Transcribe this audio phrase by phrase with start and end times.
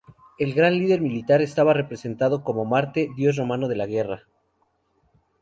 [0.39, 4.23] El gran líder militar estaba representado como Marte, dios romano de la guerra.